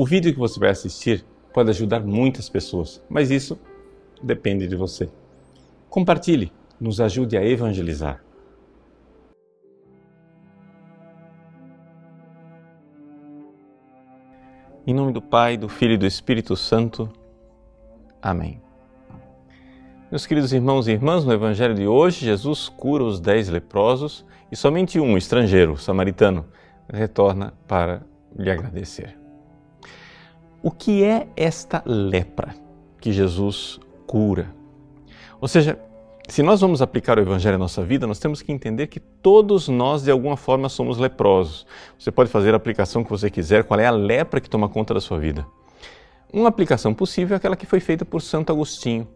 O 0.00 0.06
vídeo 0.06 0.32
que 0.32 0.38
você 0.38 0.60
vai 0.60 0.70
assistir 0.70 1.24
pode 1.52 1.70
ajudar 1.70 1.98
muitas 1.98 2.48
pessoas, 2.48 3.02
mas 3.10 3.32
isso 3.32 3.58
depende 4.22 4.68
de 4.68 4.76
você. 4.76 5.10
Compartilhe, 5.90 6.52
nos 6.80 7.00
ajude 7.00 7.36
a 7.36 7.44
evangelizar. 7.44 8.22
Em 14.86 14.94
nome 14.94 15.12
do 15.12 15.20
Pai, 15.20 15.56
do 15.56 15.68
Filho 15.68 15.94
e 15.94 15.98
do 15.98 16.06
Espírito 16.06 16.54
Santo. 16.54 17.08
Amém. 18.22 18.62
Meus 20.12 20.26
queridos 20.26 20.52
irmãos 20.52 20.86
e 20.86 20.92
irmãs, 20.92 21.24
no 21.24 21.32
Evangelho 21.32 21.74
de 21.74 21.88
hoje, 21.88 22.24
Jesus 22.24 22.68
cura 22.68 23.02
os 23.02 23.18
dez 23.18 23.48
leprosos 23.48 24.24
e 24.48 24.54
somente 24.54 25.00
um, 25.00 25.18
estrangeiro, 25.18 25.76
samaritano, 25.76 26.46
retorna 26.88 27.52
para 27.66 28.06
lhe 28.36 28.48
agradecer. 28.48 29.17
O 30.60 30.72
que 30.72 31.04
é 31.04 31.28
esta 31.36 31.82
lepra 31.86 32.54
que 33.00 33.12
Jesus 33.12 33.78
cura? 34.06 34.52
Ou 35.40 35.46
seja, 35.46 35.78
se 36.28 36.42
nós 36.42 36.60
vamos 36.60 36.82
aplicar 36.82 37.16
o 37.16 37.22
Evangelho 37.22 37.54
à 37.54 37.58
nossa 37.58 37.84
vida, 37.84 38.08
nós 38.08 38.18
temos 38.18 38.42
que 38.42 38.50
entender 38.50 38.88
que 38.88 38.98
todos 38.98 39.68
nós, 39.68 40.02
de 40.02 40.10
alguma 40.10 40.36
forma, 40.36 40.68
somos 40.68 40.98
leprosos. 40.98 41.64
Você 41.96 42.10
pode 42.10 42.28
fazer 42.28 42.54
a 42.54 42.56
aplicação 42.56 43.04
que 43.04 43.10
você 43.10 43.30
quiser, 43.30 43.62
qual 43.62 43.78
é 43.78 43.86
a 43.86 43.90
lepra 43.92 44.40
que 44.40 44.50
toma 44.50 44.68
conta 44.68 44.92
da 44.92 45.00
sua 45.00 45.18
vida. 45.18 45.46
Uma 46.32 46.48
aplicação 46.48 46.92
possível 46.92 47.34
é 47.34 47.36
aquela 47.36 47.56
que 47.56 47.64
foi 47.64 47.78
feita 47.78 48.04
por 48.04 48.20
Santo 48.20 48.52
Agostinho. 48.52 49.06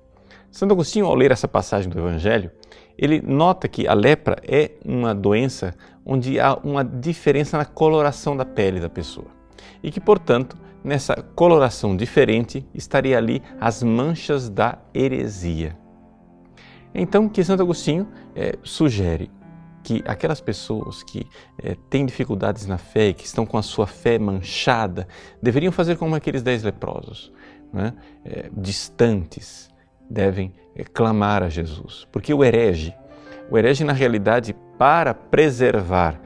Santo 0.49 0.73
Agostinho, 0.73 1.07
ao 1.07 1.15
ler 1.15 1.33
essa 1.33 1.49
passagem 1.49 1.91
do 1.91 1.99
Evangelho, 1.99 2.53
ele 2.97 3.21
nota 3.21 3.67
que 3.67 3.89
a 3.89 3.95
lepra 3.95 4.37
é 4.47 4.71
uma 4.85 5.13
doença 5.13 5.75
onde 6.07 6.39
há 6.39 6.55
uma 6.55 6.85
diferença 6.85 7.59
na 7.59 7.65
coloração 7.65 8.37
da 8.37 8.45
pele 8.45 8.79
da 8.79 8.89
pessoa. 8.89 9.42
E 9.83 9.91
que, 9.91 10.01
portanto, 10.01 10.57
nessa 10.85 11.15
coloração 11.35 11.97
diferente 11.97 12.67
estaria 12.75 13.17
ali 13.17 13.43
as 13.61 13.83
manchas 13.83 14.49
da 14.49 14.79
heresia. 14.95 15.77
Então, 16.95 17.29
que 17.29 17.43
Santo 17.43 17.63
Agostinho 17.63 18.09
é, 18.35 18.59
sugere 18.63 19.31
que 19.83 20.03
aquelas 20.07 20.41
pessoas 20.41 21.03
que 21.03 21.27
é, 21.59 21.77
têm 21.91 22.07
dificuldades 22.07 22.67
na 22.67 22.79
fé 22.79 23.13
que 23.13 23.25
estão 23.25 23.45
com 23.45 23.59
a 23.59 23.63
sua 23.63 23.87
fé 23.87 24.19
manchada 24.19 25.09
deveriam 25.43 25.73
fazer 25.73 25.97
como 25.97 26.15
aqueles 26.15 26.43
dez 26.43 26.63
leprosos, 26.63 27.33
né? 27.73 27.95
é, 28.25 28.49
distantes, 28.57 29.69
devem 30.09 30.55
clamar 30.93 31.43
a 31.43 31.49
Jesus. 31.49 32.07
Porque 32.13 32.33
o 32.33 32.45
herege, 32.45 32.95
o 33.51 33.59
herege, 33.59 33.85
na 33.85 33.93
realidade, 33.93 34.55
para 34.79 35.15
preservar 35.15 36.21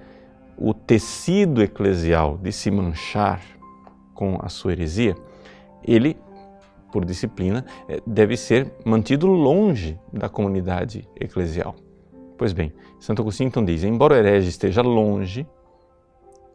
o 0.59 0.73
tecido 0.73 1.63
eclesial 1.63 2.39
de 2.39 2.53
se 2.53 2.71
manchar 2.71 3.43
com 4.15 4.39
a 4.41 4.49
sua 4.49 4.73
heresia, 4.73 5.15
ele, 5.83 6.17
por 6.91 7.05
disciplina, 7.05 7.65
é, 7.89 8.01
deve 8.07 8.37
ser 8.37 8.73
mantido 8.85 9.27
longe 9.27 9.99
da 10.13 10.29
comunidade 10.29 11.09
eclesial. 11.21 11.75
Pois 12.39 12.53
bem, 12.53 12.73
Santo 12.99 13.23
Agostinho 13.23 13.49
então 13.49 13.65
diz: 13.65 13.83
embora 13.85 14.15
o 14.15 14.17
herege 14.17 14.49
esteja 14.49 14.83
longe, 14.83 15.47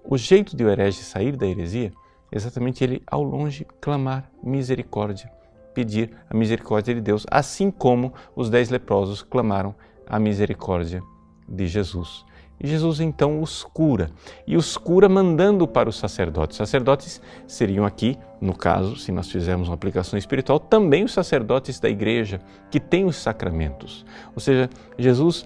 o 0.04 0.18
jeito 0.18 0.56
de 0.56 0.64
o 0.64 0.70
herege 0.70 1.04
sair 1.04 1.36
da 1.36 1.46
heresia 1.46 1.92
é 2.32 2.36
exatamente 2.36 2.84
ele, 2.84 3.04
ao 3.06 3.24
longe, 3.24 3.68
clamar 3.80 4.32
misericórdia 4.44 5.32
pedir 5.74 6.12
a 6.30 6.36
misericórdia 6.36 6.94
de 6.94 7.02
Deus, 7.02 7.26
assim 7.30 7.72
como 7.72 8.14
os 8.36 8.50
dez 8.50 8.70
leprosos 8.70 9.22
clamaram 9.22 9.76
a 10.08 10.20
misericórdia 10.20 11.02
de 11.48 11.68
Jesus. 11.68 12.26
Jesus 12.64 13.00
então 13.00 13.42
os 13.42 13.64
cura, 13.64 14.12
e 14.46 14.56
os 14.56 14.78
cura 14.78 15.10
mandando 15.10 15.68
para 15.68 15.90
os 15.90 15.98
sacerdotes. 15.98 16.58
Sacerdotes 16.58 17.22
seriam 17.48 17.86
aqui, 17.86 18.18
no 18.40 18.56
caso, 18.56 18.96
se 18.96 19.12
nós 19.12 19.32
fizermos 19.32 19.68
uma 19.68 19.76
aplicação 19.76 20.18
espiritual, 20.18 20.60
também 20.60 21.04
os 21.04 21.14
sacerdotes 21.14 21.80
da 21.80 21.90
igreja, 21.90 22.40
que 22.70 22.80
têm 22.80 23.06
os 23.06 23.16
sacramentos. 23.16 24.06
Ou 24.36 24.40
seja, 24.40 24.70
Jesus 24.98 25.46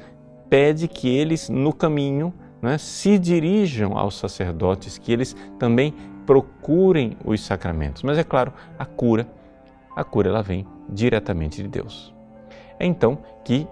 pede 0.50 0.88
que 0.88 1.10
eles, 1.10 1.50
no 1.50 1.74
caminho, 1.74 2.34
né, 2.62 2.78
se 2.78 3.18
dirijam 3.18 3.98
aos 3.98 4.18
sacerdotes, 4.18 4.98
que 4.98 5.12
eles 5.12 5.36
também 5.58 5.94
procurem 6.26 7.18
os 7.24 7.42
sacramentos. 7.42 8.04
Mas 8.04 8.18
é 8.18 8.24
claro, 8.24 8.52
a 8.78 8.86
cura 8.86 9.28
a 9.96 10.04
cura 10.04 10.30
ela 10.30 10.44
vem 10.44 10.68
diretamente 10.90 11.64
de 11.64 11.70
Deus. 11.70 12.14
É 12.78 12.86
então 12.86 13.18
que 13.44 13.66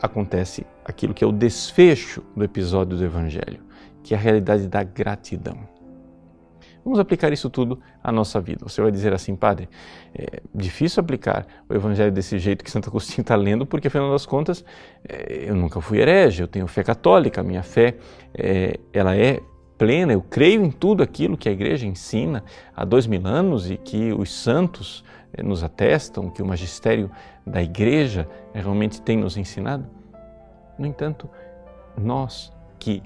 acontece 0.00 0.66
aquilo 0.84 1.14
que 1.14 1.24
é 1.24 1.26
o 1.26 1.32
desfecho 1.32 2.22
do 2.36 2.44
episódio 2.44 2.96
do 2.96 3.04
Evangelho, 3.04 3.60
que 4.02 4.14
é 4.14 4.16
a 4.16 4.20
realidade 4.20 4.68
da 4.68 4.82
gratidão. 4.82 5.76
Vamos 6.84 7.00
aplicar 7.00 7.32
isso 7.32 7.50
tudo 7.50 7.80
à 8.00 8.12
nossa 8.12 8.40
vida. 8.40 8.60
Você 8.62 8.80
vai 8.80 8.92
dizer 8.92 9.12
assim, 9.12 9.34
padre, 9.34 9.68
é 10.14 10.40
difícil 10.54 11.00
aplicar 11.00 11.44
o 11.68 11.74
Evangelho 11.74 12.12
desse 12.12 12.38
jeito 12.38 12.64
que 12.64 12.70
Santo 12.70 12.88
Agostinho 12.88 13.22
está 13.22 13.34
lendo, 13.34 13.66
porque 13.66 13.88
afinal 13.88 14.12
das 14.12 14.24
contas 14.24 14.64
é, 15.08 15.46
eu 15.48 15.56
nunca 15.56 15.80
fui 15.80 15.98
herege, 15.98 16.42
eu 16.42 16.46
tenho 16.46 16.66
fé 16.68 16.84
católica, 16.84 17.40
a 17.40 17.44
minha 17.44 17.64
fé 17.64 17.96
é, 18.32 18.78
ela 18.92 19.16
é 19.16 19.40
plena, 19.76 20.12
eu 20.12 20.22
creio 20.22 20.64
em 20.64 20.70
tudo 20.70 21.02
aquilo 21.02 21.36
que 21.36 21.48
a 21.48 21.52
igreja 21.52 21.86
ensina 21.86 22.44
há 22.74 22.84
dois 22.84 23.04
mil 23.06 23.26
anos 23.26 23.68
e 23.68 23.76
que 23.76 24.12
os 24.12 24.32
santos 24.32 25.04
nos 25.42 25.62
atestam, 25.62 26.30
que 26.30 26.42
o 26.42 26.46
magistério 26.46 27.10
da 27.46 27.62
igreja 27.62 28.28
eh, 28.54 28.60
realmente 28.60 29.00
tem 29.00 29.16
nos 29.16 29.36
ensinado. 29.36 29.86
No 30.78 30.86
entanto, 30.86 31.28
nós 31.96 32.52
que 32.78 33.02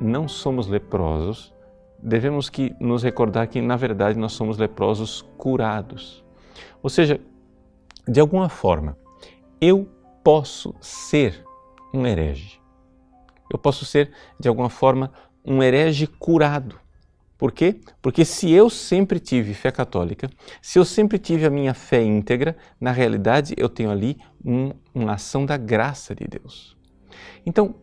não 0.00 0.26
somos 0.26 0.66
leprosos, 0.66 1.54
devemos 2.02 2.50
que 2.50 2.74
nos 2.80 3.02
recordar 3.02 3.46
que 3.46 3.60
na 3.60 3.76
verdade 3.76 4.18
nós 4.18 4.32
somos 4.32 4.58
leprosos 4.58 5.22
curados. 5.36 6.24
Ou 6.82 6.90
seja, 6.90 7.20
de 8.06 8.20
alguma 8.20 8.48
forma, 8.48 8.96
eu 9.60 9.88
posso 10.24 10.74
ser 10.80 11.44
um 11.94 12.06
herege. 12.06 12.60
Eu 13.52 13.58
posso 13.58 13.84
ser 13.84 14.10
de 14.40 14.48
alguma 14.48 14.68
forma 14.68 15.12
um 15.44 15.62
herege 15.62 16.06
curado. 16.06 16.81
Por 17.42 17.50
quê? 17.50 17.80
Porque 18.00 18.24
se 18.24 18.52
eu 18.52 18.70
sempre 18.70 19.18
tive 19.18 19.52
fé 19.52 19.72
católica, 19.72 20.30
se 20.60 20.78
eu 20.78 20.84
sempre 20.84 21.18
tive 21.18 21.44
a 21.44 21.50
minha 21.50 21.74
fé 21.74 22.00
íntegra, 22.00 22.56
na 22.80 22.92
realidade 22.92 23.52
eu 23.56 23.68
tenho 23.68 23.90
ali 23.90 24.16
um, 24.44 24.70
uma 24.94 25.14
ação 25.14 25.44
da 25.44 25.56
graça 25.56 26.14
de 26.14 26.24
Deus. 26.24 26.76
Então, 27.44 27.74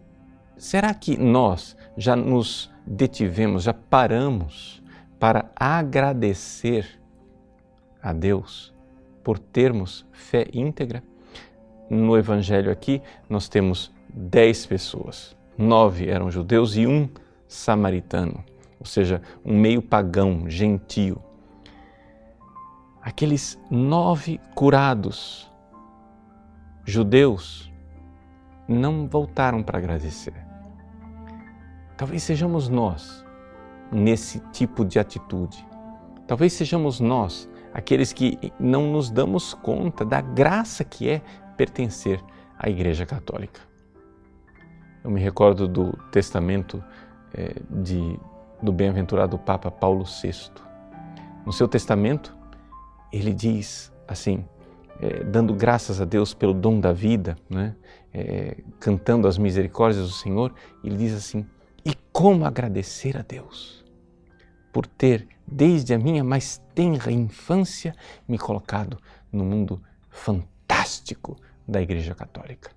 será 0.55 0.93
que 0.93 1.17
nós 1.17 1.75
já 1.97 2.15
nos 2.15 2.71
detivemos, 2.87 3.63
já 3.63 3.73
paramos 3.73 4.81
para 5.19 5.51
agradecer 5.53 6.97
a 8.01 8.13
Deus 8.13 8.73
por 9.25 9.37
termos 9.37 10.07
fé 10.13 10.47
íntegra? 10.53 11.03
No 11.89 12.17
Evangelho 12.17 12.71
aqui 12.71 13.01
nós 13.29 13.49
temos 13.49 13.91
dez 14.07 14.65
pessoas, 14.65 15.35
nove 15.57 16.07
eram 16.07 16.31
judeus 16.31 16.77
e 16.77 16.87
um 16.87 17.09
samaritano 17.45 18.41
ou 18.79 18.85
seja, 18.85 19.21
um 19.43 19.59
meio 19.59 19.81
pagão, 19.81 20.49
gentio. 20.49 21.21
Aqueles 23.01 23.59
nove 23.69 24.39
curados 24.55 25.49
judeus 26.85 27.71
não 28.67 29.07
voltaram 29.07 29.61
para 29.61 29.77
agradecer. 29.77 30.33
Talvez 31.97 32.23
sejamos 32.23 32.69
nós 32.69 33.25
nesse 33.91 34.39
tipo 34.51 34.85
de 34.85 34.99
atitude. 34.99 35.65
Talvez 36.27 36.53
sejamos 36.53 36.99
nós 36.99 37.49
aqueles 37.73 38.13
que 38.13 38.53
não 38.59 38.91
nos 38.91 39.09
damos 39.09 39.53
conta 39.53 40.05
da 40.05 40.21
graça 40.21 40.83
que 40.83 41.09
é 41.09 41.21
pertencer 41.57 42.23
à 42.57 42.69
Igreja 42.69 43.05
Católica. 43.05 43.61
Eu 45.03 45.11
me 45.11 45.19
recordo 45.19 45.67
do 45.67 45.91
testamento 46.11 46.83
é, 47.33 47.55
de 47.69 48.19
do 48.61 48.71
bem-aventurado 48.71 49.37
Papa 49.37 49.71
Paulo 49.71 50.03
VI. 50.03 50.51
No 51.45 51.53
seu 51.53 51.67
testamento, 51.67 52.35
ele 53.11 53.33
diz 53.33 53.91
assim, 54.07 54.45
é, 54.99 55.23
dando 55.23 55.53
graças 55.53 56.01
a 56.01 56.05
Deus 56.05 56.33
pelo 56.33 56.53
dom 56.53 56.79
da 56.79 56.91
vida, 56.91 57.37
né? 57.49 57.75
É, 58.13 58.57
cantando 58.79 59.27
as 59.27 59.37
misericórdias 59.37 60.07
do 60.07 60.13
Senhor, 60.13 60.53
ele 60.83 60.97
diz 60.97 61.13
assim: 61.13 61.45
e 61.85 61.93
como 62.11 62.45
agradecer 62.45 63.17
a 63.17 63.21
Deus 63.21 63.85
por 64.73 64.85
ter, 64.85 65.27
desde 65.47 65.93
a 65.93 65.99
minha 65.99 66.23
mais 66.23 66.61
tenra 66.75 67.11
infância, 67.11 67.95
me 68.27 68.37
colocado 68.37 68.97
no 69.31 69.43
mundo 69.43 69.81
fantástico 70.09 71.37
da 71.67 71.81
Igreja 71.81 72.13
Católica. 72.13 72.71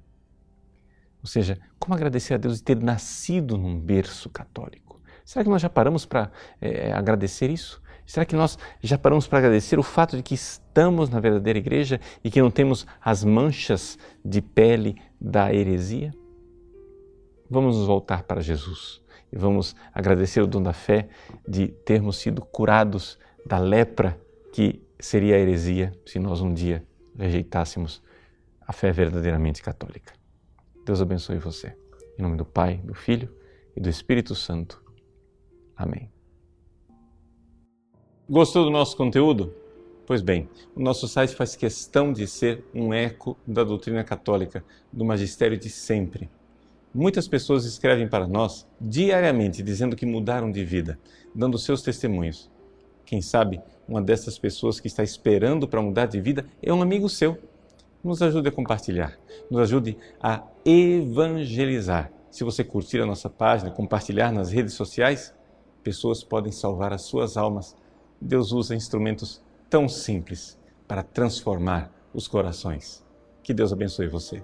Ou 1.23 1.27
seja, 1.27 1.59
como 1.79 1.95
agradecer 1.95 2.35
a 2.35 2.37
Deus 2.37 2.59
de 2.59 2.63
ter 2.63 2.81
nascido 2.81 3.57
num 3.57 3.79
berço 3.79 4.29
católico 4.31 4.92
Será 5.25 5.45
que 5.45 5.51
nós 5.51 5.63
já 5.63 5.69
paramos 5.69 6.05
para 6.05 6.31
é, 6.61 6.93
agradecer 6.93 7.51
isso? 7.51 7.83
Será 8.05 8.27
que 8.27 8.35
nós 8.35 8.59
já 8.83 8.99
paramos 8.99 9.27
para 9.27 9.39
agradecer 9.39 9.79
o 9.79 9.83
fato 9.83 10.17
de 10.17 10.23
que 10.23 10.35
estamos 10.35 11.09
na 11.09 11.21
verdadeira 11.21 11.59
igreja 11.59 12.01
e 12.23 12.31
que 12.31 12.43
não 12.43 12.51
temos 12.51 12.87
as 13.01 13.25
manchas 13.25 13.99
de 14.25 14.43
pele 14.43 15.01
da 15.21 15.53
heresia? 15.55 16.13
Vamos 17.49 17.77
nos 17.77 17.87
voltar 17.87 18.25
para 18.25 18.41
Jesus 18.41 19.03
e 19.33 19.39
vamos 19.39 19.77
agradecer 19.95 20.41
o 20.43 20.47
dom 20.47 20.63
da 20.63 20.73
fé 20.73 21.09
de 21.47 21.69
termos 21.69 22.17
sido 22.17 22.43
curados 22.43 23.19
da 23.47 23.59
lepra 23.59 24.21
que 24.53 24.83
seria 24.99 25.37
a 25.37 25.39
heresia 25.39 25.93
se 26.05 26.19
nós 26.19 26.41
um 26.41 26.53
dia 26.53 26.85
rejeitássemos 27.19 28.03
a 28.67 28.73
fé 28.73 28.93
verdadeiramente 28.93 29.63
católica. 29.63 30.13
Deus 30.85 31.01
abençoe 31.01 31.39
você. 31.39 31.77
Em 32.19 32.23
nome 32.23 32.37
do 32.37 32.45
Pai, 32.45 32.81
do 32.85 32.95
Filho 32.95 33.35
e 33.77 33.81
do 33.81 33.89
Espírito 33.89 34.35
Santo. 34.35 34.82
Amém. 35.83 36.09
Gostou 38.31 38.65
do 38.65 38.71
nosso 38.71 38.97
conteúdo? 38.97 39.53
Pois 40.07 40.23
bem, 40.23 40.49
o 40.77 40.81
nosso 40.81 41.09
site 41.09 41.35
faz 41.35 41.57
questão 41.57 42.13
de 42.13 42.25
ser 42.29 42.65
um 42.73 42.95
eco 42.95 43.37
da 43.45 43.65
doutrina 43.65 44.05
católica, 44.05 44.65
do 44.93 45.05
magistério 45.05 45.59
de 45.59 45.69
sempre. 45.69 46.31
Muitas 46.95 47.27
pessoas 47.27 47.65
escrevem 47.65 48.07
para 48.07 48.29
nós 48.29 48.65
diariamente 48.81 49.61
dizendo 49.61 49.97
que 49.97 50.07
mudaram 50.07 50.53
de 50.53 50.65
vida, 50.65 51.01
dando 51.35 51.59
seus 51.59 51.83
testemunhos. 51.83 52.49
Quem 53.05 53.21
sabe 53.21 53.61
uma 53.89 54.01
dessas 54.01 54.39
pessoas 54.39 54.79
que 54.79 54.87
está 54.87 55.03
esperando 55.03 55.67
para 55.67 55.83
mudar 55.83 56.07
de 56.07 56.21
vida 56.21 56.47
é 56.63 56.73
um 56.73 56.81
amigo 56.81 57.09
seu. 57.09 57.37
Nos 58.05 58.23
ajude 58.23 58.49
a 58.49 58.53
compartilhar, 58.53 59.19
nos 59.51 59.61
ajude 59.63 59.97
a 60.23 60.45
evangelizar. 60.65 62.13
Se 62.31 62.45
você 62.45 62.63
curtir 62.63 63.01
a 63.01 63.07
nossa 63.07 63.29
página, 63.29 63.71
compartilhar 63.73 64.31
nas 64.31 64.53
redes 64.53 64.75
sociais, 64.75 65.35
pessoas 65.83 66.23
podem 66.23 66.53
salvar 66.53 66.93
as 66.93 67.03
suas 67.03 67.37
almas. 67.37 67.77
Deus 68.21 68.53
usa 68.53 68.75
instrumentos 68.75 69.43
tão 69.69 69.89
simples 69.89 70.59
para 70.87 71.03
transformar 71.03 71.91
os 72.15 72.29
corações. 72.29 73.05
Que 73.43 73.53
Deus 73.53 73.73
abençoe 73.73 74.07
você. 74.07 74.43